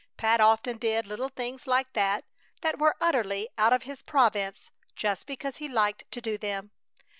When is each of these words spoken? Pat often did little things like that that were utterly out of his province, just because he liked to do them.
Pat 0.17 0.41
often 0.41 0.79
did 0.79 1.05
little 1.05 1.29
things 1.29 1.67
like 1.67 1.93
that 1.93 2.25
that 2.63 2.79
were 2.79 2.95
utterly 2.99 3.49
out 3.55 3.71
of 3.71 3.83
his 3.83 4.01
province, 4.01 4.71
just 4.95 5.27
because 5.27 5.57
he 5.57 5.69
liked 5.69 6.09
to 6.09 6.19
do 6.19 6.39
them. 6.39 6.71